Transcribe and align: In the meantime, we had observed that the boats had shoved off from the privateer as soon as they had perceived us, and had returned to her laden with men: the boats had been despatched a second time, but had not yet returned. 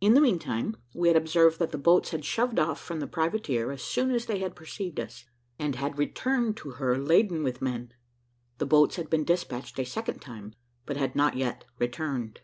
In 0.00 0.14
the 0.14 0.20
meantime, 0.22 0.78
we 0.94 1.08
had 1.08 1.16
observed 1.18 1.58
that 1.58 1.72
the 1.72 1.76
boats 1.76 2.08
had 2.08 2.24
shoved 2.24 2.58
off 2.58 2.80
from 2.80 3.00
the 3.00 3.06
privateer 3.06 3.70
as 3.70 3.82
soon 3.82 4.10
as 4.10 4.24
they 4.24 4.38
had 4.38 4.56
perceived 4.56 4.98
us, 4.98 5.26
and 5.58 5.74
had 5.76 5.98
returned 5.98 6.56
to 6.56 6.70
her 6.70 6.96
laden 6.96 7.42
with 7.42 7.60
men: 7.60 7.92
the 8.56 8.64
boats 8.64 8.96
had 8.96 9.10
been 9.10 9.24
despatched 9.24 9.78
a 9.78 9.84
second 9.84 10.22
time, 10.22 10.54
but 10.86 10.96
had 10.96 11.14
not 11.14 11.36
yet 11.36 11.66
returned. 11.78 12.40